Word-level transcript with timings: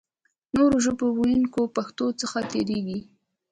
نورو 0.55 0.77
ژبو 0.85 1.05
ویونکي 1.17 1.63
پښتو 1.75 2.05
څخه 2.21 2.39
تېرېږي. 2.51 2.99